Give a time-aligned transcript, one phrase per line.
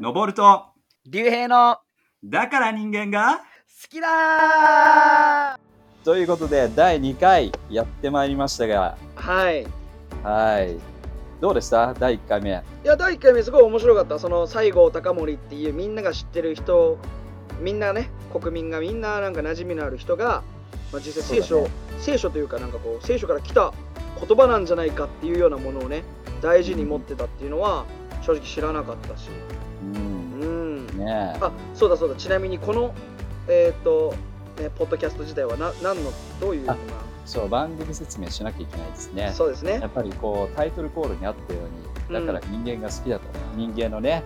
[0.00, 0.64] 登ると
[1.06, 1.76] 竜兵の
[2.24, 3.42] だから人間が好
[3.90, 5.58] きだ
[6.02, 9.62] ということで、第2回やってまいりましたが、はい。
[9.62, 9.66] い
[10.22, 10.78] はい。
[11.42, 11.92] どうでした？
[11.92, 12.50] 第1回目。
[12.82, 14.18] や、第1回目すごい面白かった。
[14.18, 16.96] その西郷隆盛っていうみんなが知ってる人、
[17.60, 20.42] みんなね、国民がみんななんか馴染みのある人が、
[20.92, 23.74] まあ、実際聖書、そうだ聖書というかなんかこう、聖書から来た
[24.26, 26.04] 言葉なんじゃないかっていうようなものをね、
[26.40, 27.84] 大事に持ってたっていうのは、
[28.22, 29.28] 正直知らなかったし。
[29.28, 29.69] うん。
[30.88, 30.98] うん。
[30.98, 31.34] ね。
[31.36, 31.38] え。
[31.40, 32.14] あそうだそうだ。
[32.16, 32.94] ちなみにこの
[33.48, 34.14] えっ、と、
[34.60, 36.76] ね、ポッドキャスト自体はな何のどういう、まあ
[37.24, 39.26] そう、番組説明しなきゃいけないですね。
[39.26, 39.32] あ、。
[39.32, 39.78] そうですね。
[39.80, 43.24] やっぱりこうタイトルコールにあったようにだから人間が好きだと、
[43.56, 44.22] 人間のね、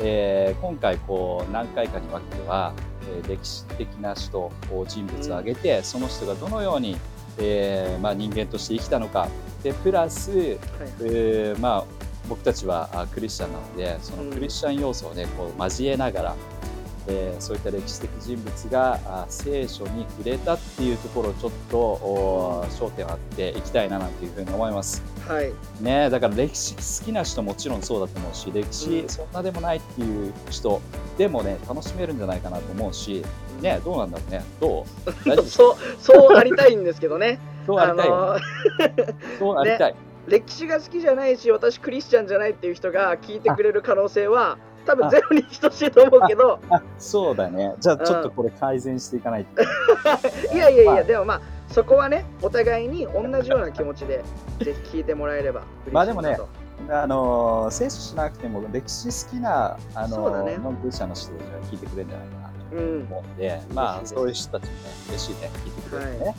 [0.00, 2.72] えー今回こう何回かに分けては、
[3.16, 4.50] えー歴史的な人
[4.86, 6.96] 人物を挙げて、その人がどのように、
[7.38, 9.28] えーまあ、人間として生きたのか。
[9.62, 10.58] でプラス、はい。
[11.02, 11.84] えーまあ、
[12.28, 16.36] 僕たちはあクリスチャンなのでそのクリスチャン要素をねこう交えながら、
[17.06, 25.02] えーそういった歴史的人物があ聖書に触れたっていうところをちょっとお焦点を当てていきたいななんていうふうに思います。
[25.26, 25.52] はい。
[25.80, 29.08] ね、だから歴史好きな人もちろんそうだと思うし歴史うん。
[29.08, 30.82] そんなでもないっていう人
[31.16, 33.24] でもね楽しめるんじゃないかなと思うし、
[33.62, 34.44] ね、どうなんだろうね。
[34.60, 34.84] ど
[35.26, 35.42] う？
[35.48, 37.38] そうそうありたいんですけどね。
[37.66, 38.08] そうありたい
[39.38, 39.94] そうありたい、
[40.28, 46.60] 歴史が好きじゃないし私クリスチャンじゃないっていう人が聞いてくれる可能性は多分ゼロに等しいと思うけど。
[46.70, 47.74] あそうだね。
[47.78, 49.60] じゃあちょっとこれ改善していかないと、
[50.54, 50.96] いやいやいまあ。
[50.96, 54.24] やでもまあそこはねお互いに同じような気持ちで
[54.60, 55.62] ぜひ聞いてもらえれば
[55.92, 56.38] まあでもね
[56.88, 60.58] あのー聖書しなくても歴史好きなあのそうだね。
[60.58, 63.36] ノンクリスチャンの人たちは聞いてくれるんじゃないかなとうん、思うん。
[63.36, 65.50] で、まあそういう人たちもね嬉しいね。
[65.64, 66.34] 聞いてくれるね、は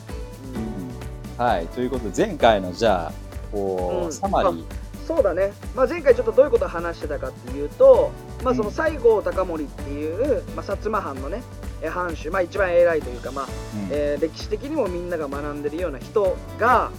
[1.38, 1.46] うん。
[1.46, 4.12] はい、ということで前回のじゃあこう、うん。
[4.12, 4.64] サマリー。
[5.06, 8.12] そうだね、まあ、前回ちょっとどういうことを話してたかっていうと、
[8.44, 11.42] まあ、その西郷隆盛っていう、まあ、薩摩藩のね
[11.82, 13.50] え藩主、まあ、一番偉いというか、まあうん。
[13.90, 16.92] えー歴史的にもみんなが学んでるような人が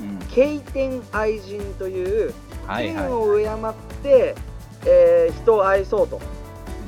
[0.00, 0.18] うん。
[0.30, 2.32] 敬天愛人という
[2.66, 4.34] 天を敬って、
[4.86, 6.20] えー人を愛そうと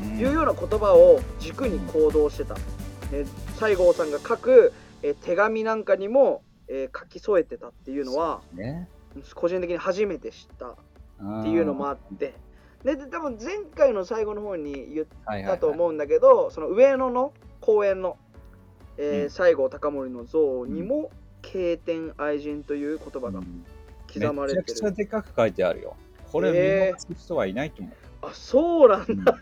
[0.02, 0.18] うん。
[0.18, 2.60] いうような言葉を軸に行動してた、ね、
[3.58, 8.88] 西郷さんが書く、えー手紙なんかにも、えー書き添えてたっていうのはね
[9.34, 10.74] 個人的に初めて知ったっ
[11.40, 12.34] っていうのもあって。
[12.84, 18.16] でで多分前回の最後の方に言っはいたと思うんだけど、その上野の公園の、
[18.96, 19.30] えーうん。
[19.30, 21.10] 西郷隆盛の像にも
[21.42, 23.40] 「敬天愛人」という言葉が
[24.12, 25.94] 刻まれてめちゃくちゃる、でかく書いてあるよ。
[26.32, 29.24] これ見へー逃す人はいないと思う、あそうなんうん。
[29.24, 29.38] だ、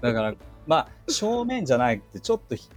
[0.00, 0.34] だから
[0.68, 2.68] まあ正面じゃなくてちょっとひ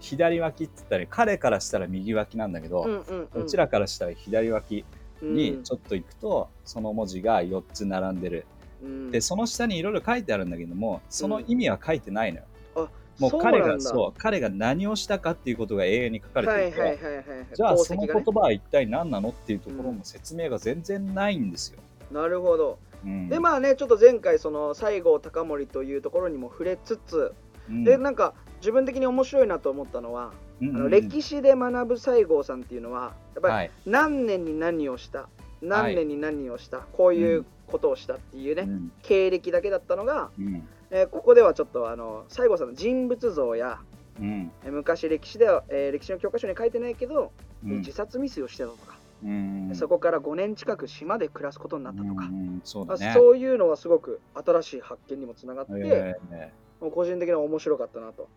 [0.00, 4.78] 左脇って言ったら彼からしたら右脇なんだけど、うんうんうん、こちらからしたら左脇。
[4.78, 8.46] うんにちょっと行くと、その文字が4つ並んでる。
[8.82, 9.10] うん。
[9.10, 12.44] でその下にいろいろ書いてあるんだけどもその意味は書いてないのよ、
[12.76, 12.88] あ
[13.18, 17.26] もう彼がそう彼が何をしたかっていうことが永遠に書かれていて、はいはいはいはいはい。
[17.54, 21.80] じゃあその言葉は一体何なのっていうところも説明が全然ないんですよ。
[22.10, 23.28] なるほど、うん。
[23.28, 27.32] でまあねちょっと前回その西郷隆盛というところにも触れつつ、
[27.70, 27.84] うん。
[27.84, 30.32] でなんか自分的に面白いなと思ったのは、
[30.62, 33.70] うんうんあの歴史で学ぶ西郷さんっていうのはやっぱりはい。
[33.84, 35.28] 何年に何をした
[35.60, 38.92] 何年に何をした、こういうことをしたっていうね、うん。
[39.02, 40.66] 経歴だけだったのが、うん。
[40.90, 43.80] えーここではちょっとあの西郷さんの人物像や、
[44.18, 44.50] うん。
[44.64, 47.32] えー昔歴史では、えー歴史の教科書に書いてないけど、
[47.64, 47.78] うん。
[47.80, 53.12] 自殺未遂をしてたとか、うんそこから5年近く島で暮らすことになったとか、うんうんそうね。
[53.12, 58.28] そういうのはすごく新しい発見にもつながって、ええもう個人的には面白かったなと。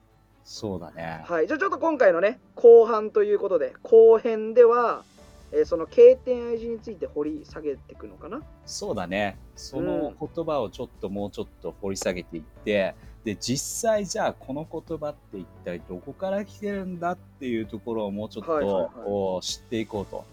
[0.50, 1.26] そうだね。
[1.26, 5.04] はい、じゃあちょっと今回のね後半ということで後編では、
[5.52, 8.42] えーその経典愛人について掘り下げていくのかな？
[8.66, 9.38] そうだね。
[9.58, 20.24] その言葉をちょっともうちょっと掘り下げていって、で実際じゃあこの言葉って一体どこから来てるんだっていうところをもうちょっと、はいはいはいお知っていこうと。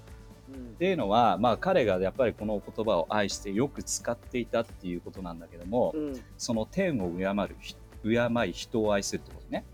[0.48, 7.74] うんっていうのは、まあ、彼がやっぱりこの言葉を愛してよく使っていたっていうことなんだけども、うんその天を敬るひ
[8.04, 9.64] 敬い人を愛するってことね。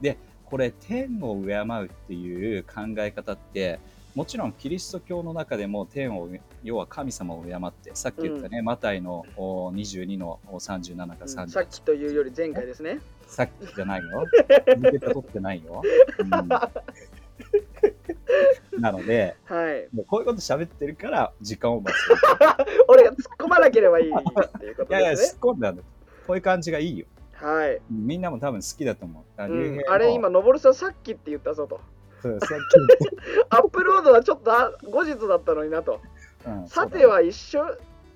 [0.00, 3.80] でこれ天を敬うっていう考え方って
[4.14, 6.28] もちろんキリスト教の中でも天を
[6.64, 13.00] 要は神様を敬ってさっき言ったね、マタイのお22のお37かうん38、さっきというより前回ですね。
[13.26, 14.24] さっきじゃないよ。
[14.68, 15.82] 続けて取ってないよ。
[16.18, 16.30] うん
[18.80, 19.88] なので、はい。
[19.94, 22.16] もうこういうこと喋ってるから時間オーバーする。
[22.88, 24.12] 俺が突っ込まなければいいっ
[24.60, 25.38] ていうこといやいや、ですね。
[25.40, 25.82] 突っ込んだんだ。
[26.26, 27.06] こういう感じがいいよ。
[27.46, 27.80] はい。
[27.88, 29.40] みんなも多分好きだと思う。
[29.40, 31.80] あうんあれ今、のぼるさんさっきって言ったぞと。
[32.20, 32.58] そうさっ
[33.50, 36.00] アップロードはちょっとあ後日だったのになと。
[36.42, 37.64] き、うんさて、は一緒、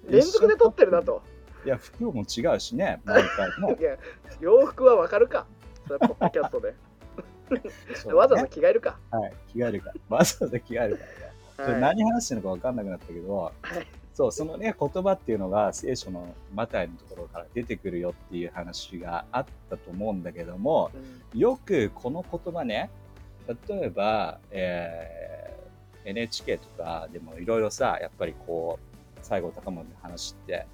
[0.09, 1.23] 連続で撮ってるなと。
[1.65, 3.51] いや、服も違うしね、毎回
[4.41, 5.47] 洋服はわかるか
[5.87, 6.77] それはポッドキャストで、ね
[8.13, 10.17] わざわざ着替えるか、はい、着替えるから。
[10.17, 10.99] わざわざ着替える
[11.57, 20.91] かはい何話してるのか分かんなくなったけど、はいそう、そのね、言葉っていうのが聖書のマタイのところから出てくるよっていう話があったと思うんだけども、
[21.35, 21.39] うん。
[21.39, 22.91] よくこの言葉ね、
[23.69, 25.51] 例えば、えー
[26.03, 30.67] NHK とかでもいろいろさ、やっぱりこう、西郷隆盛の話って、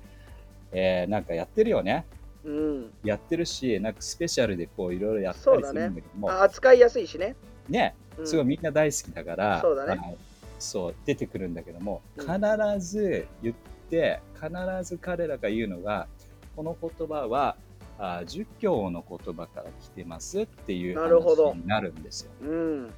[0.72, 2.06] えーなんかやってるよね。
[2.44, 7.34] うん、やってるし、なんかスペシャルでこういろいろやったりするんだけども、あ扱いやすいしね、
[7.68, 8.26] ね、うん。
[8.26, 10.16] すごいみんな大好きだから、そうだね
[10.58, 12.26] そう出てくるんだけども、うん。
[12.26, 12.40] 必
[12.80, 13.54] ず言っ
[13.90, 14.50] て、必
[14.82, 16.06] ず彼らが言うのが、
[16.54, 17.56] この言葉は、
[17.98, 21.48] あ儒教の言葉から来てますっていうなるほど。
[21.48, 22.30] 話になるんですよ。
[22.42, 22.92] うん。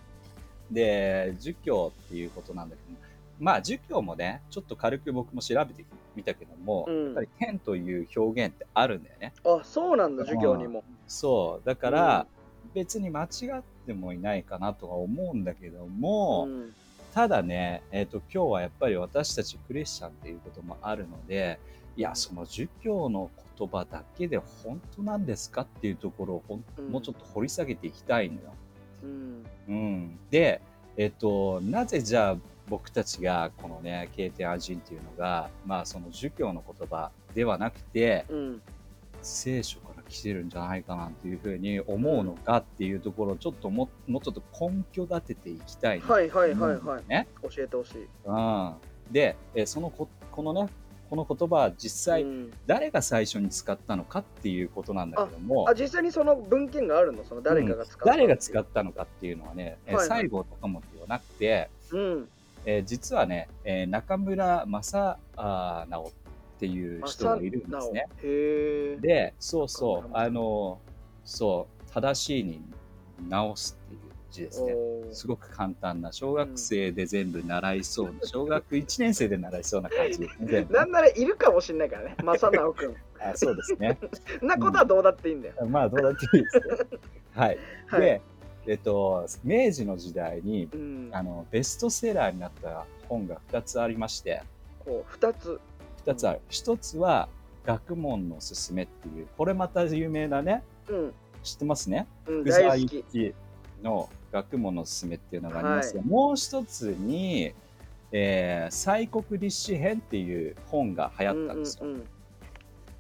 [0.71, 2.99] で、儒教っていうことなんだけども、
[3.39, 5.85] まあ儒教もね、ちょっと軽く僕も調べて
[6.17, 7.05] みたけども、うん。
[7.07, 9.33] やっぱり天という表現ってあるんだよね。
[9.45, 11.67] あそうなんだ授業にも、そう。
[11.67, 12.27] だから、
[12.75, 13.27] 別に間違
[13.59, 16.75] ってもいないかなとは思うんだけども、うん
[17.15, 21.59] ただね、えっ、と、今日はやっぱり私たちクリスチャンっていうこともあるので、
[21.97, 28.41] いや、その儒教の言葉だけで本当なんですかっていうところをほん、うんもうちょっと掘り下げていきたいのよ。
[29.03, 30.19] うんうん。
[30.31, 30.61] で、
[30.97, 32.37] えっ、と、なぜじゃあ
[32.69, 38.63] 僕たちがこのね、経典アジンっていうのが、まあその儒教の言葉ではなくて、うん
[39.21, 47.29] 聖書から来てるんじゃないかなっていうふうに思うのかっていうところをちょっとももうちょっと根拠立てていきたいなとはいはい思はいはいね。
[47.43, 48.75] 教えてほしい、うん、
[49.11, 50.69] で、えーそのここのね
[51.11, 52.53] この言葉は実際うん。
[52.67, 55.67] 誰が最初に使ったのかっていうことなんだけども。
[55.67, 57.25] あ、実際にその文献があるの？
[57.25, 60.09] その誰かが使った、誰が使ったのかっていうのはね、えーはい。
[60.11, 62.29] はい西郷隆盛ではなくて、うん。
[62.67, 66.09] えー実はね、えー中村正直。
[66.09, 66.13] っ
[66.59, 68.09] ていう人がいるんですね。
[69.01, 70.81] で、そうそう、あの、
[71.25, 72.61] そう、正しいに
[73.29, 74.01] 直すっていう
[74.31, 74.77] 字ですね。
[75.13, 78.07] すごく簡単な、小学生で全部習いそう。
[78.07, 80.67] な、小学1年生で習いそうな感じですね。
[80.71, 82.97] なんならいるかもしんないからね正直くん。
[83.21, 83.99] あそうですね。
[84.43, 86.63] なことはどうだっていいんだよ、まあ、どうだっていいですよ。
[87.35, 87.59] はい。
[87.87, 88.01] はい。
[88.01, 88.23] で、
[88.67, 91.11] えっと、明治の時代に、うん。
[91.13, 94.43] あの、ベストセラーになった本が2つありまして、
[94.85, 95.61] こう2つ
[96.09, 96.41] 2つある。
[96.51, 97.29] 1つは、
[97.65, 101.13] 学問のすすめっていう、これまた有名なね、うん、
[101.43, 102.07] 知ってますね？
[102.27, 103.35] うん、福沢諭吉
[103.83, 107.53] の学問のすすめっていうのがありますが、もう一つに、
[108.11, 111.87] えー、西国立志編っていう本が流行ったんですよ。
[111.87, 112.05] うんうん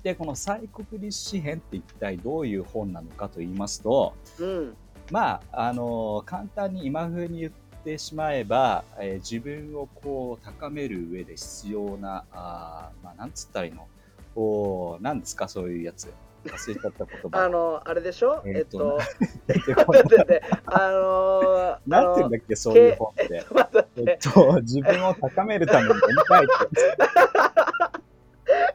[0.02, 4.76] で、この西国立志編って一体どういう本なのかと言いますと、うん
[5.10, 13.86] まあ、あの簡単に今風に言ってしまえば、えー自分をこう高める上で必要な、あーまあ、なんつったらいいの？
[14.36, 16.12] おなんですか、そういうやつ。
[16.44, 17.30] 忘れちゃった言葉。
[17.44, 18.42] あのあれでしょ？
[18.44, 18.98] えっえっとと
[19.46, 23.26] 出て待こないって待ってあのー、なんて言うんだっけ、そういう本って。
[23.96, 26.54] えってと、自分を高めるために飲みたいって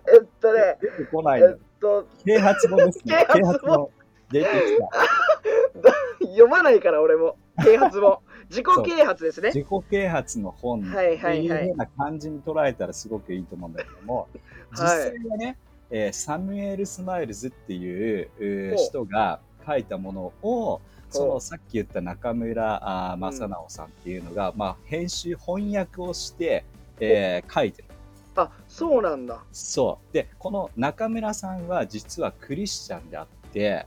[0.13, 1.57] えっとね出てこないえっの。
[1.80, 3.25] と啓発本ですね。
[3.33, 3.89] 啓発本
[4.31, 6.25] 出てきた。
[6.27, 8.19] 読まないから俺も啓発本
[8.54, 9.50] 自己啓発ですね。
[9.50, 14.28] 自己啓発の本ってはいうような感じに捉えたらすごくいいと思うんだけども、
[14.74, 15.02] 実はい。
[15.02, 15.58] 際はね、
[15.90, 26.64] えーサムエル・スマイルズっていう人が書いたものを、そのさっき言った中村正直さんっていうのが、まあ、編集、翻訳をして、
[27.00, 27.88] えー書いてる。
[28.36, 29.44] あそうなんだ。
[29.52, 30.14] そう。
[30.14, 33.43] で、この中村さんは実はクリスチャンであって、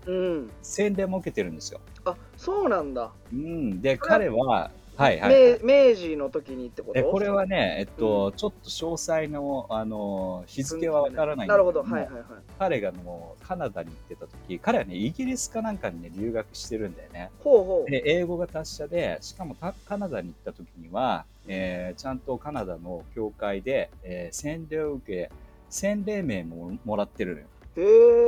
[0.06, 1.80] うん洗礼も受けてるんですよ。
[2.04, 3.80] あそうなんだ、うん。
[3.82, 5.60] で、彼は、はいはい、はい。
[5.62, 6.98] 明明治の時にってこと？
[6.98, 12.22] えこれはね、えっと、ちょっと詳細の、あの、日付はわからないんだなるほけどはいはいはい
[12.58, 17.30] 彼がもうカナダに行ってた時、彼はね、イギリスかなんかにね、留学してるんだよね。
[17.42, 25.30] ほうほうで、英語が達者で、しかもカカナダに行った時には、えーちゃんとカナダの教会で、えー洗礼を受け、
[25.68, 27.46] 洗礼名ももらってるのよ。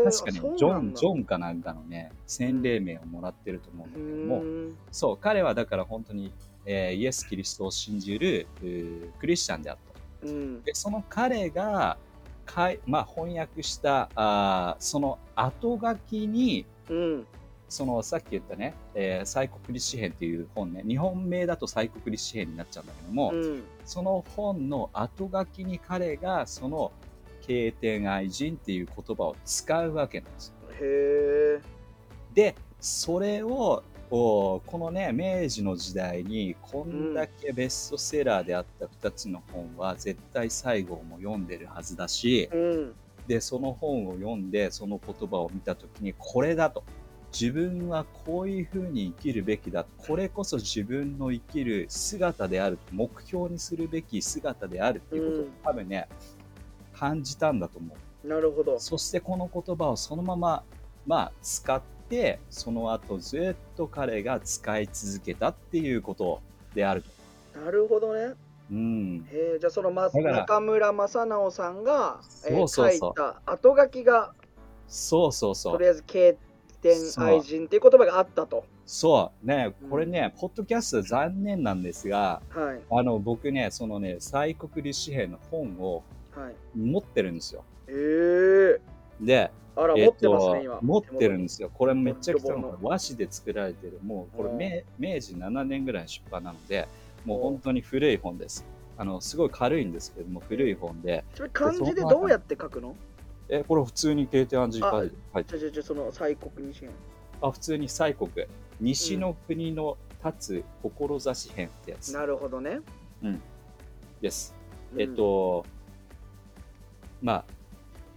[0.04, 6.32] 確かにジョン、ジョンかなんかのね、洗礼名をもらってると思うんだけども、ンそう、彼はだから本当に、
[6.66, 8.46] えーイエス・キリストを信じる
[9.18, 9.76] クリスチャンであっ
[10.20, 10.32] たと。
[10.34, 10.62] うん。
[10.62, 11.96] で、その彼が
[12.44, 17.26] かい、まあ、翻訳したあーその後書きに、うん。
[17.70, 23.62] そのさっき言ったね、えー、西国立詩編っていう本ね、日本名だと西国立詩編になっちゃうんだけども、うん。
[23.86, 26.92] その本の後書きに彼がその
[27.48, 30.54] 経典愛人っていう言葉を使うわけなんです。
[30.80, 31.60] へえ
[32.34, 42.94] で、それを、おこのね、明治の時代にこんだけベストセラーであった2つの本は絶対西郷も読んでるはずだし、うん。
[43.26, 46.84] でその本を読んでその言葉を見た時にこれだと。
[47.30, 55.50] 自分はこういうふうに生きるべきだこれこそ自分の生きる姿である目標にするべき姿であるっていうことをうん。
[55.62, 56.08] 多分ね、
[56.98, 58.28] 感じたんだと思う。
[58.28, 58.78] なるほど。
[58.80, 60.64] そしてこの言葉をそのまま
[61.06, 66.40] まあ使ってその後ずっと彼が使い続けたっていうこと
[66.74, 67.60] であると。
[67.60, 68.34] なるほどね。
[68.70, 72.98] うん、へえじゃあその、ま、中村正直さんが、えーそうそうそう。
[73.00, 74.34] 書いた後書きが
[74.88, 75.72] そうそうそう。
[75.74, 75.86] とり。
[75.86, 76.36] あえず経
[76.82, 78.64] 典愛人っていう言葉があったと。
[78.84, 79.46] そう。
[79.46, 82.80] ねうん、これね、ポッドキャスト残念なんですが、はい。
[82.90, 86.17] あの僕ね、そのね、西国立志編の本をはい
[86.74, 87.64] 持ってるんですよ。
[87.88, 88.80] へえ。
[89.20, 90.78] で、あら、え持ってますね今。
[90.82, 91.70] 持ってるんですよ。
[91.72, 93.98] これめっちゃくちゃ和紙で作られてる。
[94.04, 96.88] もうこれうん明明治7年ぐらいの出版なので、
[97.24, 98.64] もう本当に古い本です。
[98.96, 102.96] あのすごい軽いんですけども、古い本で、ちなみに漢字でどうやって書くの？
[103.48, 105.44] え、これ普通に経典暗示書いて書い。
[105.44, 106.90] てじゃじゃじゃその西国西編
[107.40, 108.30] あ、普通に西国、
[108.80, 112.12] 西の国の立つ志編ってやつ。
[112.12, 112.80] なるほどね、
[114.20, 114.54] です。
[114.92, 115.00] うん。
[115.00, 115.64] えっと、
[117.22, 117.44] まあ、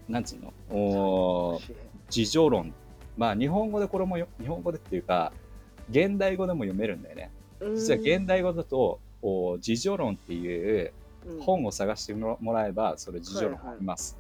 [0.08, 0.53] なんつうの？
[0.75, 1.60] お
[2.15, 2.74] 自助論。
[3.17, 5.31] まあ、日本語でこれもよ、日本語でっていうか、
[5.89, 7.31] 現代語でも読めるんだよね。
[7.75, 10.93] 実は現代語だと、お自助論っていう
[11.27, 14.17] うん本を探してもらえば、それ自助論あります。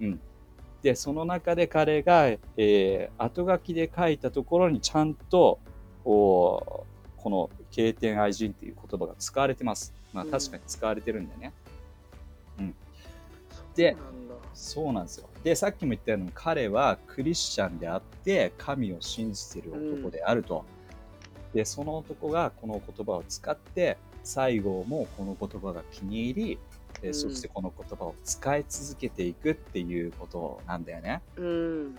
[0.00, 0.20] うん。
[0.82, 5.60] で、その中で彼が、えー後書きで書いたところにちゃんと、
[6.04, 6.84] お
[7.16, 9.94] この経典愛人っていう言葉が使われてます。
[10.12, 11.52] まあうん確かに使われてるんだよね。
[13.74, 13.96] で
[14.54, 15.28] そうなんですよ。
[15.42, 20.64] で、さっきも言ったように彼はクリスチャンであって神を信じている男であると。
[21.54, 26.58] で、その男がこの言葉を使って西郷もこの言葉が気に入り、
[27.02, 31.22] えーうんそしてこの言葉を使い続けていくっていうことなんだよね。
[31.36, 31.98] うん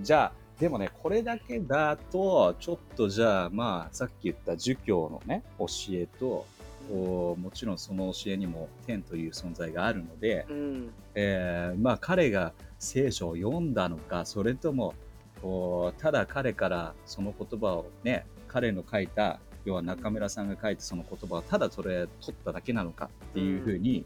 [0.00, 6.46] じゃあ、でもね、これだけだと、ちょっとじゃあ、まあ、さっき言った儒教のね、教えと、
[6.92, 10.90] おもちろんその教えにも天という存在があるので、うん。
[11.14, 14.94] えーまあ彼が聖書を読んだのかそれとも
[15.42, 24.04] こうただ彼からその言葉をね彼の書いた要は中村さんが書いたその言葉をただそれ取っただけなのかっていうふうに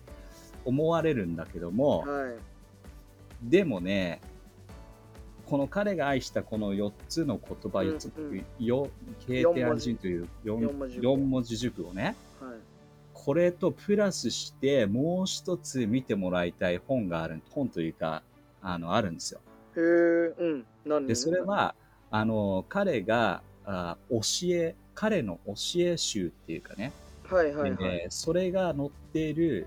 [0.65, 2.35] 思われるんだけども、はい。
[3.43, 4.21] でもね
[5.47, 8.89] この彼が愛したこの4つの言葉、うん4つうんよ
[9.27, 9.61] 経四文字。
[9.61, 11.13] 典安心という 4, 四文字熟語。
[11.13, 12.17] 四文字熟語ね。
[12.41, 12.55] はい
[13.25, 18.23] これとプラスしてもう一つ見てもらいたい本がある本というか
[18.61, 19.41] あのあるんですよ。
[19.77, 19.83] へえ
[20.39, 20.67] うん。
[20.85, 21.07] 何？
[21.07, 21.75] でそれは
[22.11, 26.93] あの彼があ教え彼の教え集っていうかね、
[27.31, 29.67] はいはいはい、えーそれが載っている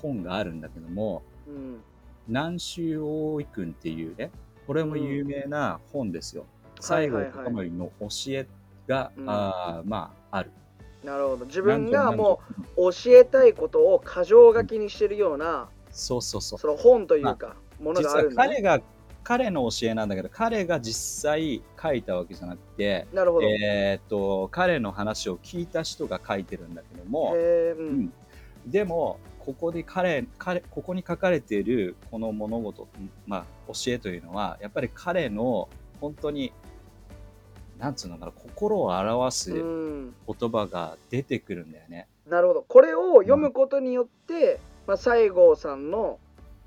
[0.00, 1.80] 本があるんだけどもうん。
[2.26, 4.30] 南州大井君っていうね
[4.66, 6.46] これも有名な本ですよ。
[6.80, 7.32] 西郷はいはいはい。
[7.32, 8.46] 隆盛の教え
[8.86, 9.28] が、うん。
[9.28, 10.50] あーまあある。
[11.08, 11.46] なるほど。
[11.46, 12.40] 自分がも
[12.76, 16.58] う教えたいことを箇条書きにしてるような、そうそうそう。
[16.58, 18.80] その本というかものがあるんだ、ね、彼が
[19.24, 28.00] 彼の教えなんだけど彼が実際書いたわけじゃなくて、なるほど、へえーっと彼の話を聞いた人が書いてるんだけども、えううん。
[28.00, 28.12] ん、
[28.66, 32.86] でもここで彼彼ここに書かれているこの物事、
[33.26, 35.70] まあ、教えというのはやっぱり彼の
[36.02, 36.52] 本当に
[37.78, 42.08] なんつうのかな心を表すうん言葉が出てくるんだよね。
[42.28, 42.64] なるほど。
[42.66, 46.18] これを読むことによって、まあ、西郷さんの,、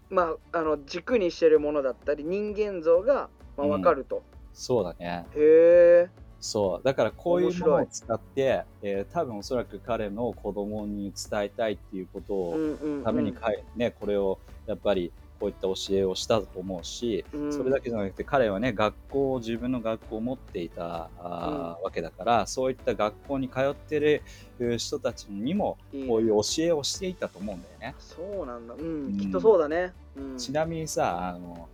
[0.10, 5.26] まあ、あの軸にしてるものだったり人間像が、まあ、分かると、そうだね。
[5.36, 6.10] へえ。
[6.40, 6.84] そう。
[6.84, 13.04] だからこういうものを使って、えー多分おそらく彼の子供に伝えたいっていうことを、うんうんうん。
[13.04, 17.52] ためにかい、ね、これをやっぱりこういった教えをしたと思うし、うん。
[17.52, 24.22] それだけじゃなくて彼はね学校を自分の学校を持っていたあー、わけだからそういった学校に通ってる
[24.60, 27.96] う人たちにもこういう教えをしていたと思うんだよね。
[27.98, 28.82] そうなんだ、うん。
[28.82, 29.18] うん。
[29.18, 31.68] きっとそうだね、うん、ちなみにさあの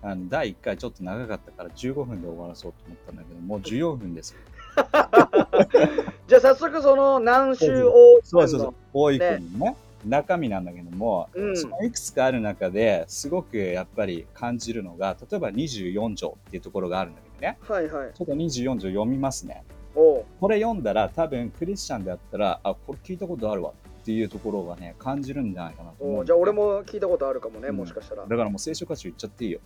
[0.00, 4.38] あの第1回ちょっと長かったから15分で終わらそうと思ったんだけどもう14分ですよ。
[6.28, 8.74] じゃあ早速その南州大そうそうそうの。
[8.92, 9.76] 大井君のね
[10.08, 11.56] 中身なんだけども、うん。
[11.56, 17.58] そのいくつかある中ですごくやっぱり感じるのが例えば24条っていうところがあるんだけどね。
[17.68, 18.12] はいはい。
[18.14, 19.64] ちょっと24条読みますね。
[19.94, 23.72] これ読んだら多分クリスチャンであったらあこれ聞いたことあるわ。
[24.00, 28.22] っていうところがね感じるんじゃないかなと思うじゃあ俺も聞いたことあるかもね、うんもしかしたら。
[28.22, 29.60] だからもう聖書歌詞言っちゃっていいよ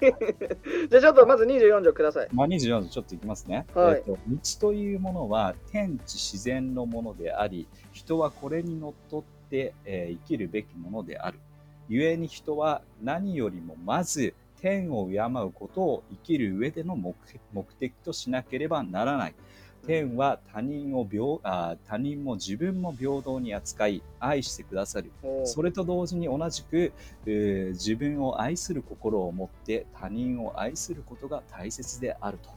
[0.00, 2.28] じゃあちょっとまず24条ください。
[2.32, 3.96] まあ、24条ちょっといきますね、はい。
[3.96, 11.38] えっと道というものは天地自然のものであり人はこれにのっとって、えー生きるべきものである。
[11.88, 17.14] 故に人は何よりもまず天を敬うことを生きる上での目
[17.52, 19.34] 目的としなければならない。
[19.86, 25.10] 天は他人を平あ他人も自分も平等に扱い愛してくださる。
[25.44, 26.92] それと同時に同じく、
[27.26, 32.50] えー自分を愛する心を持って他人を愛することが大切であると。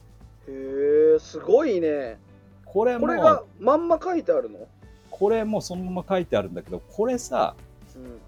[0.48, 2.18] へえすごいね
[2.64, 4.58] これもこれがまんま書いてあるの、
[5.10, 7.54] これもそのまま書いてあるんだけど、これさ、
[7.96, 8.20] うん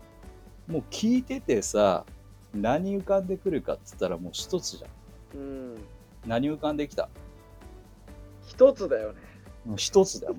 [0.73, 2.05] もう聞いててさ、
[2.53, 5.39] 何浮かんでくるかっつったらもう一つじゃん。
[5.39, 5.77] うん、
[6.27, 7.09] 何浮かんできた？
[8.47, 9.21] 一つだよね。
[9.65, 10.37] もう一つだよ。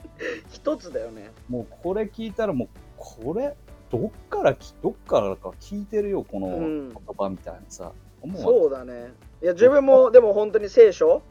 [0.50, 1.30] 一つだよね。
[1.48, 3.54] もうこれ聞いたらもう、これ、
[3.90, 6.88] どっからき、どっからか聞いてるよ、このうん。
[6.88, 7.92] 言葉みたいなさ。
[8.22, 9.12] 思うわそうだね。
[9.42, 11.22] いや自分もでも本当に聖書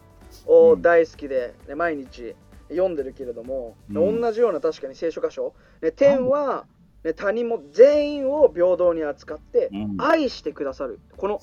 [0.46, 0.82] をうん。
[0.82, 2.36] 大好きで、ね、毎日
[2.70, 4.22] 読んでるけれども、うん。
[4.22, 6.66] 同じような確かに聖書箇所、ね、天は、
[7.04, 11.00] ね、他人も全員を平等に扱ってうん、愛してくださる。
[11.18, 11.40] この。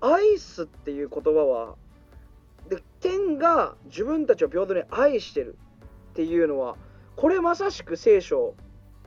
[0.00, 1.76] 愛すっていう言葉は
[2.68, 5.56] で天が自分たちを平等に愛してる
[6.12, 6.76] っていうのは
[7.16, 8.54] これまさしく聖書、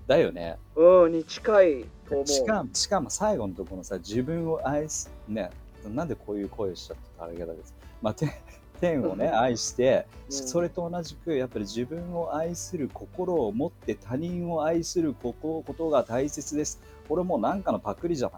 [0.08, 0.58] だよね。
[0.76, 5.52] うん、に近いと思うしかも、しかも最後のところのさ、自分を愛す、ね、
[5.86, 7.76] なんでこういう声しちゃったあれがです。
[8.02, 8.32] まあ、天
[8.80, 16.82] 天をね、うん愛して、うんそれと同じく、やっぱり自分を愛する心を持って他人を愛することことが大切です。
[17.10, 18.32] これもうなんかのパクリじゃ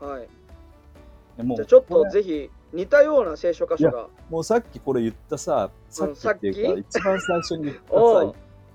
[0.00, 0.12] ない。
[0.12, 0.28] はい、
[1.36, 8.32] でもうじゃあちょっことれぜひ似たような聖書箇所がもうさっきこれ言ったさ、さっきっていうか、一番最初に言ったさ、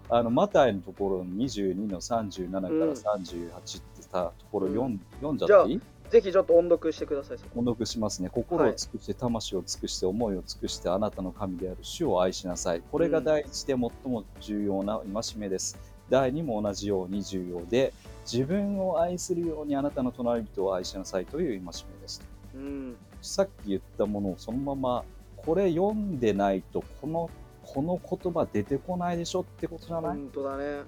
[0.09, 5.81] あのマタイのところの22の37から38ってさ、ところ読ん,、読んじゃっていい？
[6.09, 8.29] ぜひちょっと音読してください音読しますね。
[8.29, 12.83] 心を尽くして、魂を尽くして、思いを尽くして、あなたの神である主を愛しなさい。
[12.91, 13.91] これが第一で最も
[14.39, 15.77] 重要な戒めです。
[16.11, 17.91] 第二も同じように重要で、
[18.31, 22.21] 自分を愛するようにあなたの隣人を愛しなさいという戒めです。
[22.53, 22.95] うん
[23.25, 25.03] さっき言ったものをそのまま、
[25.37, 27.29] これ読んでないと、この、
[27.63, 30.83] この言葉出てこないでしょってことじゃない、本当だね。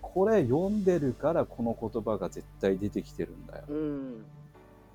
[0.00, 3.64] これ読んでるからこの言葉が絶対出てきてるんだよ。
[3.68, 4.24] うん、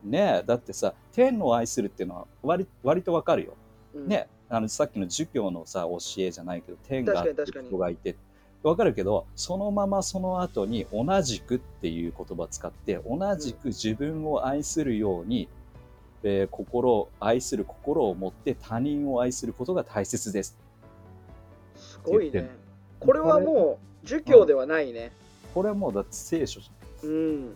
[0.04, 3.54] ねえ、だってさ、天を愛するっていうのは割割とわかるよ。
[3.94, 8.16] うん、ね、あのさっきの儒教のさ教えじゃないけど天があって人がいて。
[8.64, 15.50] わかるけどそのままその後に同じくっていう言葉を使って同じく自分を愛するように、
[16.24, 20.58] えー心を愛する心を持って他人を愛することが大切です。
[21.76, 22.50] すごいね。
[23.00, 25.12] これはもう儒教ではないね。
[25.54, 26.62] これもうだって聖書
[27.04, 27.54] うん。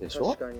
[0.00, 0.24] でしょ？
[0.30, 0.58] 確かに。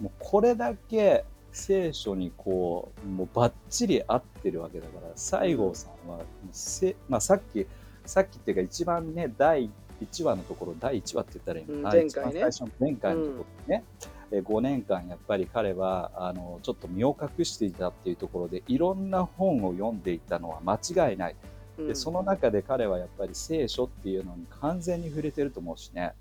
[0.00, 6.20] もうこれだけ聖書にこうもうバッチリ合ってるわけだから西郷さんは
[6.52, 7.66] せ、まあ、さっき
[8.06, 9.70] さっきっていうか一番ね第
[10.00, 12.40] 1話のところ第1話って言ったらいいのうん前回ね。
[12.40, 21.36] 最初の前回のところね、え5年間やっぱり彼はあのちょっと身を隠していたっていうところでいろんな本を読んでいたのは間違いない。
[21.78, 21.88] うん。
[21.88, 26.12] でその中で彼はやっぱり聖書っていうのに完全に触れてると思うしね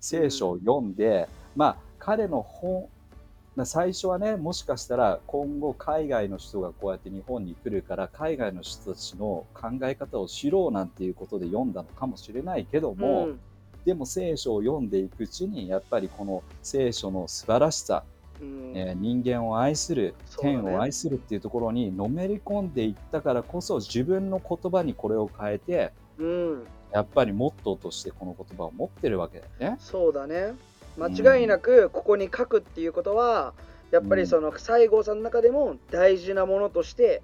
[0.00, 2.88] 聖書を読んで、まあ彼の本
[3.56, 13.40] まあ最初はねもしかしたら今後海外の人がこうやって日本に来るから海外の人たちの考え方を知ろうなんていうことで読んだのかもしれないけども、うん
[13.84, 18.04] でも聖書を読んでいくうちにやっぱりこの聖書の素晴らしさ、
[18.40, 18.72] うん。
[18.74, 26.66] えー人間を愛する、天を愛するっていうところにのめり込んでいったからこそ自分の言葉にこれを変えてうん。
[26.92, 29.76] やっぱりモットーとしてこの言葉を持ってるわけだよね。
[29.80, 30.54] そうだね。
[30.98, 33.54] 間違いなくここに書くっていうことは
[33.90, 37.22] やっぱりその西郷さんの中でも大事なものとして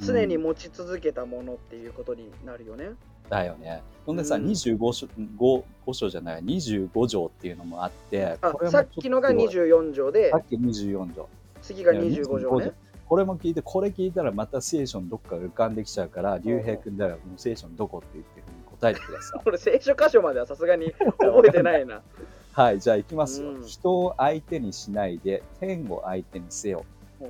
[0.00, 2.90] 常に持ち続けたものっていうことになるよね。
[3.30, 3.82] だよね。
[4.04, 8.36] ほんでさ、うん25章 5, 5章じゃない25条っていうのもあって
[8.70, 11.28] さっきのがちょっとすごい24条でさっき24条。
[11.62, 12.72] 次が25条ね。
[13.06, 18.42] これも聞いてこれ聞いたらまた聖書のどっかが浮かんできちゃうから竜兵君だよもう聖書のどこって言って
[18.78, 19.40] 答えてください。
[19.44, 22.02] これ聖書箇所まではさすがに覚えてないな。
[22.52, 23.50] はい、じゃあ行きますよ。
[23.50, 26.84] うん人を相手にしないで天を相手にせよ。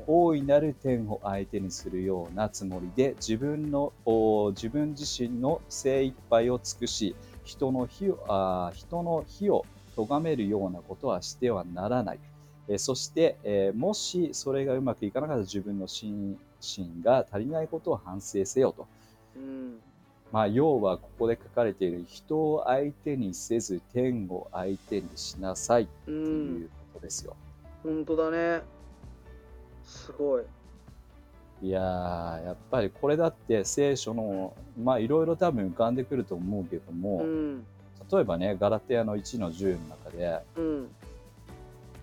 [0.06, 9.64] 大いなる天を相手にするようなつもりで自分のお自分自身の精一杯を尽くし人の火をあー人の火を
[9.96, 12.18] 咎めるようなことはしてはならない。
[12.68, 18.86] えーそして、えーもしそれがうまくいかなかった自分の心身が足りないことを反省せよと。
[19.36, 19.80] うん
[20.32, 27.34] まあ、要はここで書かれている人を相手にせず天を相手にしなさいってう、いうんことですよ。
[27.82, 28.79] 本当だね。
[29.90, 30.44] すごい。
[31.62, 37.66] いやー、やっぱりこれだって聖書の、まあいろいろ多分浮かんでくると思うけども、うん。
[38.10, 40.88] 例えばね、ガラテヤの1の10の中で、うん。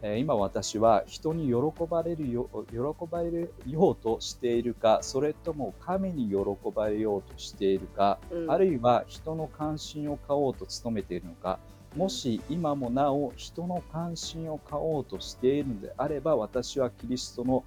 [0.03, 1.55] えー今私は人に喜
[1.89, 2.77] ばれるよ喜
[3.09, 6.37] ばれるようとしているかそれとも神に喜
[6.69, 8.51] ばれようとしているか、うん。
[8.51, 11.57] あるいは人の関心を買おうと努めているのか
[11.95, 17.63] もし今もなお人の関心を買おうとしているのであれば私はキリストの、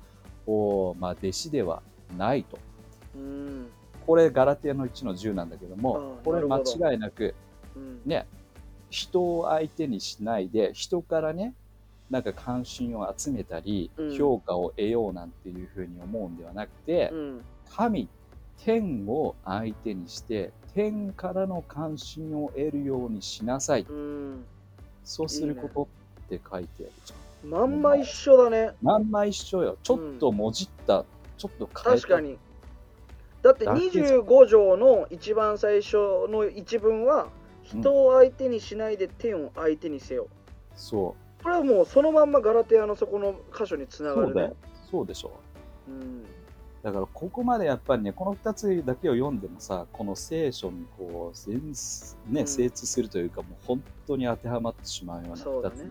[0.46, 1.82] おまあ、弟子では
[2.16, 2.58] ないと。
[3.16, 3.66] うん。
[4.06, 7.34] これガラティアの1の10なんだけどもこれ間違いなく
[7.76, 8.00] うん。
[8.04, 8.26] ね
[8.88, 11.54] 人を相手にしないで人からね
[12.10, 14.18] なんか関心を集めたり、うん。
[14.18, 17.44] 評価を得ようなんていうふうに思うんではなくて、うん。
[17.72, 18.08] 神
[18.64, 23.82] 天を相手にして天からの関心を得るようにしなさい。
[23.82, 24.44] うん。
[25.04, 25.88] そうすること
[26.26, 28.72] って書いてあるじゃんまんま一緒だね。
[28.82, 29.78] まんま一緒よ。
[29.82, 31.04] ちょっともじった、
[31.38, 32.02] ちょっと変えた。
[32.02, 32.38] 確かに。
[33.42, 35.96] だってだけ25条の一番最初
[36.28, 37.28] の一文は
[37.62, 40.28] 人を相手にしないで天を相手にせよ、
[40.76, 41.42] そう。
[41.42, 44.32] これはもうそのまんまガラテアのそこの箇所につながるね。
[44.32, 44.56] そうだよ。
[44.90, 45.32] そうでしょ
[45.88, 45.90] う。
[45.90, 46.24] ん。
[46.82, 51.72] だからここまでやっぱりねこの2つだけを読んでもさこの聖書にこう全
[52.28, 52.46] ね、うん。
[52.46, 55.90] 精通するというかもう本当に当てはまってしまうような2つ、そうだね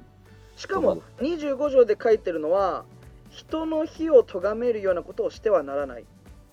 [0.60, 2.84] しかも25条で書いてるのは
[3.30, 6.06] 人の非を咎めるようなことをしてはならない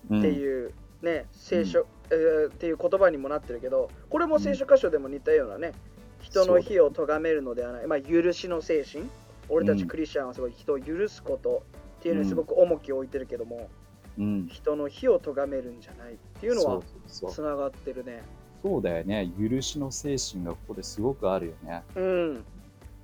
[0.09, 5.73] うんっていうね、聖書、えーっていう言葉にもなってるけどこれも聖書箇所でも似たようなね、
[6.21, 9.03] 人の非を咎めるのではない、まあ、許しの精神。
[9.49, 11.63] 俺たちクリスチャンはすごい人を許すこと
[11.99, 13.69] っていうのにすごく重きを置いてるけども、
[14.17, 18.23] うん、人の非を咎めるんじゃないっていうのはつながってるね。
[18.63, 19.29] そうだよね。
[19.39, 21.83] 許しの精神がここですごくあるよね。
[21.95, 22.45] うん。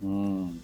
[0.04, 0.64] うん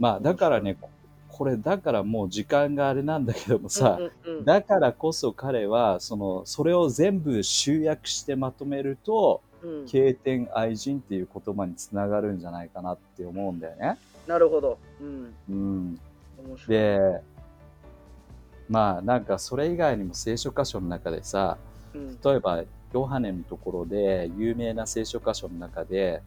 [0.00, 0.90] まあだからねこ
[1.28, 4.44] これだからもう時間があれなんだけどもさ、うんうんうん。
[4.44, 9.86] だからこそ彼はそのそれを全部集約してまとめるとうん。
[9.86, 13.98] 経典愛人っていう言葉につながるんじゃないかなって思うんだよね。
[14.26, 15.98] なるほど、うん、うん、
[16.66, 17.20] で
[18.68, 21.58] まあなんかそれ以外にも聖書箇所の中でさ
[21.94, 22.18] うん。
[22.22, 26.22] 例えばヨハネのところで有名な聖書箇所の中で、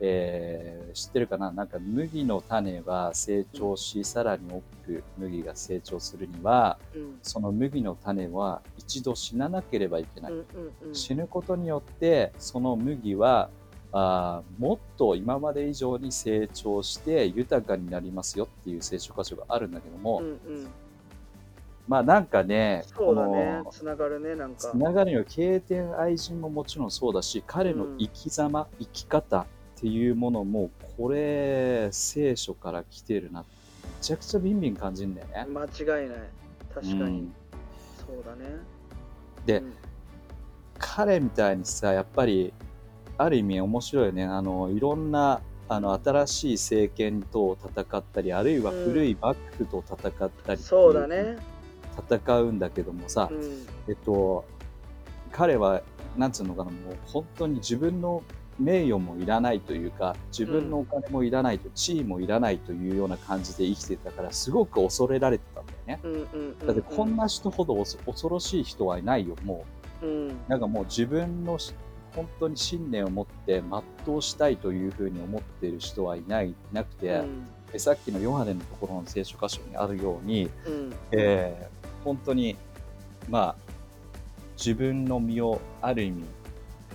[0.00, 1.52] えー知ってるかな？
[1.52, 7.18] なんか麦の種は成長しさらに大きく麦が成長するにはうん。
[7.22, 10.32] その麦の種は一度死ななければいけない。
[10.32, 10.94] うんうんうん。
[10.94, 13.50] 死ぬことによってその麦は
[13.92, 20.68] あーもっと今まで以上に成長して豊かになりますよっていう聖書箇所があるんだけども、うんうん。
[21.86, 23.62] まあなんかねそうだね。
[23.70, 24.56] つながるねなんか。
[24.58, 29.46] つながるよ経典愛人ももちろんそうだし彼の生き様、生き方
[29.78, 33.42] っていうものもこれ聖書から来てるな。
[33.42, 33.50] って
[33.86, 35.46] めちゃくちゃビンビン感じるんだよね。
[35.52, 36.18] 間違いない。
[36.74, 37.32] 確かに、うん。
[37.96, 38.56] そうだね。
[39.46, 39.72] でうん。
[40.78, 42.52] 彼みたいにさやっぱり
[43.16, 44.24] ある意味面白いよね。
[44.24, 51.36] あのいろんなあの新しい政権と戦ったりあるいは古い幕府と戦ったりうそうだね。
[52.10, 53.66] 戦うんだけどもさ、うん。
[53.88, 54.44] えっと
[55.30, 55.82] 彼は
[56.16, 58.24] なんつうのかなもう本当に自分の
[58.58, 66.00] 名誉もいらないというか自分のお金もいらないと、地位もいらないというような感じで生きてたからすごく恐れられてたんだよね。
[66.02, 69.64] うんうんうんだってこんな人ほど恐恐ろしい人はいないよも
[70.02, 70.06] う。
[70.06, 70.28] うん。
[70.48, 71.74] なんかもう自分のし
[72.14, 73.62] 本当に信念を持って
[74.06, 77.46] 全うしたいというふうに思っている人はいないいなくて、うん。
[77.72, 80.94] でさっきのヨハネのところの聖書箇所にあるように、うん。
[81.12, 82.56] えー本当に
[83.28, 83.56] まあ
[84.56, 86.24] 自分の身をある意味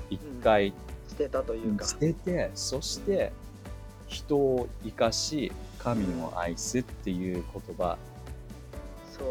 [0.10, 0.74] 一回
[1.14, 1.86] 捨てたというか。
[1.86, 3.32] 捨てて、そして
[4.08, 7.98] 人を生かし神を愛すっていう言葉、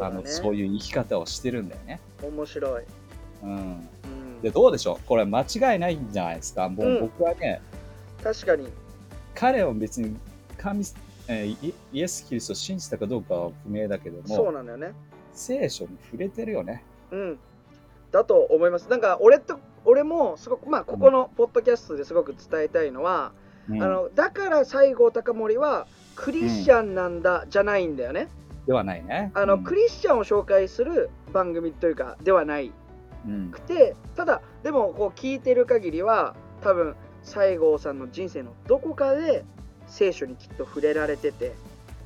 [0.00, 0.22] あのそうだね。
[0.28, 2.00] そういう生き方をしてるんだよね。
[2.22, 2.84] 面白い、
[3.42, 4.40] うん、うん。
[4.42, 5.06] でどうでしょう？
[5.06, 6.68] これ間違いないんじゃないですか？
[6.68, 7.00] もううん。
[7.00, 7.60] 僕はね、
[8.22, 8.68] 確かに。
[9.34, 10.16] 彼を別に
[10.56, 10.84] 神、
[11.28, 14.92] えーイイエス・キリストを信じたかどうかは不明だけどそうもなんだよね。
[15.32, 16.84] 聖書に触れてるよね。
[17.10, 17.38] うん。
[18.10, 18.88] だと思います。
[18.88, 23.32] なんか俺と俺もすごくまあここのポッドキャストですごく伝えたいのは、
[23.68, 23.82] うん。
[23.82, 28.28] あのだから西郷隆盛はクリスチャンなんだ、じゃないんだよね。
[28.66, 29.32] ではないね。
[29.34, 29.64] あの、うん。
[29.64, 32.72] クリスチャンを紹介する番組というかではない。
[33.26, 33.50] うん。
[33.50, 39.44] くてただでもこう聞いてる限りは多分西郷さんの人生のどこかで
[39.86, 41.54] 聖書にきっと触れられてて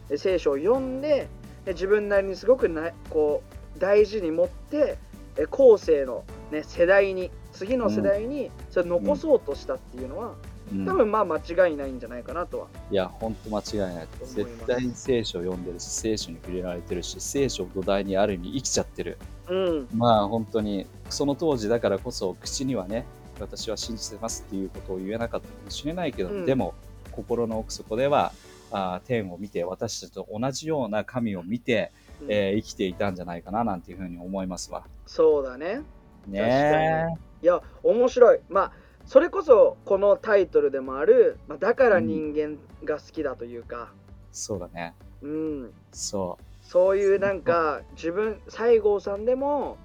[0.09, 1.29] で聖書を読んで
[1.65, 3.43] で自分なりにすごくなこ
[3.77, 4.99] う大事に持って
[5.37, 10.35] え後世の、ね、世代に次の世代にそれ残そうとしたっていうのは、
[10.73, 10.85] うん。
[10.87, 12.67] 多分まあ間違いないんじゃないかなとは。
[12.91, 14.09] いや、ほんと間違いない。
[14.23, 19.19] 絶対に聖書を読んでるし、聖書に触れられてるし、聖書を土台にある意味生きちゃってる。
[19.49, 19.89] うん。
[19.95, 23.07] まあ本当に、その当時だからこそ口にはね、
[23.41, 26.47] 私は信じてますっていうことを言えなかったかもしれないけど、うん。
[26.47, 26.75] でも
[27.13, 28.33] 心の奥底では、
[28.73, 32.33] あ天を見て私たちと同じような神を見て、うん。
[32.33, 34.85] えー生きていたんじゃないかななんていうふうに思いますわ。
[35.07, 35.83] そうだね。
[36.27, 38.73] ねいや面白いまあ
[39.07, 43.93] それこそこのタイトルでもある、まあ、だから人間が好きだというか、
[44.33, 44.95] そうだね。
[45.23, 49.79] うん、そそういうなんか自分西郷さんでも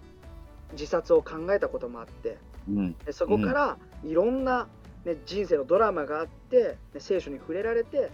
[0.74, 2.38] 自殺を考えたこともあって
[2.68, 2.72] う。
[2.72, 2.94] うん。
[3.06, 4.68] でそこからいろんな、
[5.06, 8.10] ね、人生のドラマがあって、ね、聖書に触れられて、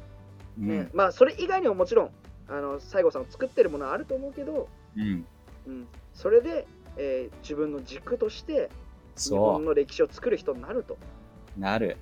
[0.57, 0.89] ねうん。
[0.93, 2.09] まあそれ以外にももちろん
[2.49, 5.25] あの西郷さんを作ってるものはあると思うけど、うん。
[5.67, 8.69] うん、それで、えー自分の軸として
[9.17, 10.97] 日そ本の歴史を作る人になると。
[11.57, 11.59] う。
[11.59, 11.97] なる。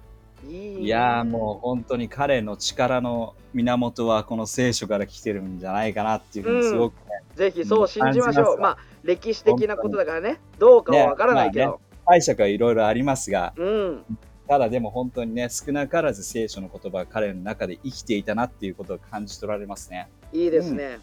[0.47, 8.45] いいねいやーもう本当に彼の力の源はこの聖書から来てるんじゃないかなっていうふうにすごくね、ぜひそう信じましょう。
[8.45, 11.71] ますまあ歴史的なことだからね、どうかはわからないけど。
[11.71, 14.05] ね解釈はいろいろありますが、うん、
[14.47, 20.07] ただでも本当にね、少なからず聖書の言葉が彼の中で生きていたなっていうことを感じ取られますね。
[20.31, 20.99] いいですね。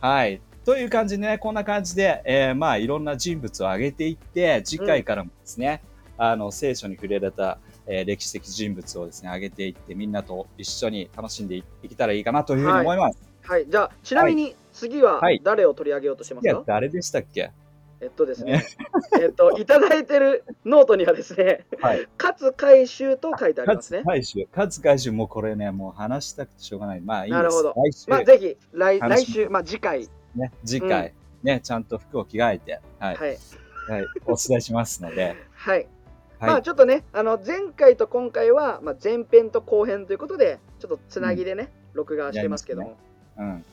[0.00, 0.40] はい。
[0.70, 5.82] という感じでね、こんな感じで、えーまあいろんな人物を挙げていって、次回からもですね、
[6.16, 13.18] あの聖書に触れられた、えー歴史的人物をですね、挙げていって、みんなと一緒に楽しんでいけたらいいかなというふうに思います。
[13.42, 15.40] はい、じゃあちなみに次ははい。
[15.42, 17.50] 誰を取り上げようとしてますか、いや、誰でしたっけ？
[18.00, 18.64] えっとですね、
[19.20, 22.06] えっと、いただいてるノートにはですね、はい。
[22.18, 24.02] 勝回収と書いてありますね。
[24.06, 24.46] 勝回収。
[24.56, 27.02] 勝回収、もうこれね、もう話したくてしょうがない。
[27.02, 27.36] まあいいです。
[27.36, 27.74] なるほど。
[28.06, 33.38] まあ、ぜひ来、来週、まあ、次回、ね、次回、ね、ちゃんと服を着替えて、はい、はい、
[33.88, 35.86] はい、お伝えしますので、 はい。
[36.38, 42.96] はい、まあ、ちょっとね、あの、前回と今回は、まあ、前編と後編ということで、ちょっとつなぎでね、録画してますけども。
[43.36, 43.64] うん。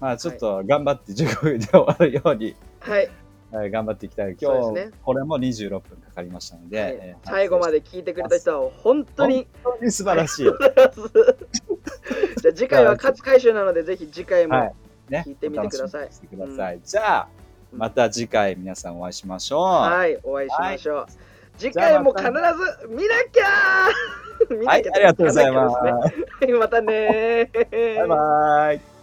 [0.00, 3.10] まあちょっと頑張って15分で終わるように、はい、
[3.50, 4.36] はい、頑張っていきたい。
[4.40, 10.44] 今日、これも26分かかりましたので、最後まで聞いてくれた人は、本当に、本当に素晴らしい。
[12.40, 14.72] じゃあ次回は勝回収なので、ぜひ次回も、はい
[15.08, 16.80] ね、聞いてみてくださいしてください。
[16.84, 17.28] じゃあ、
[17.72, 19.60] また次回皆さんお会いしましょう。
[19.60, 21.06] はい、お会いしましょう。
[21.58, 22.30] 次回も必ず
[22.88, 23.88] 見なきゃ
[24.48, 26.46] なきゃはい、ありがとうございます。
[26.58, 28.97] またねーバイバイ。